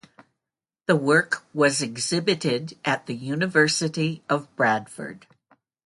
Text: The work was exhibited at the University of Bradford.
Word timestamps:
The 0.87 0.95
work 0.95 1.43
was 1.53 1.79
exhibited 1.83 2.75
at 2.83 3.05
the 3.05 3.13
University 3.13 4.23
of 4.27 4.47
Bradford. 4.55 5.27